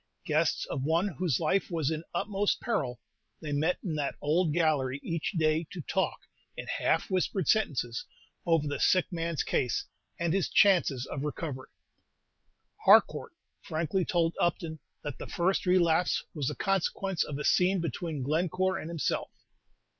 [0.25, 2.99] Guests of one whose life was in utmost peril,
[3.39, 6.21] they met in that old gallery each day to talk,
[6.57, 8.03] in half whispered sentences,
[8.43, 9.85] over the sick man's case,
[10.19, 11.69] and his chances of recovery.
[12.83, 18.23] Harcourt frankly told Upton that the first relapse was the consequence of a scene between
[18.23, 19.29] Glencore and himself.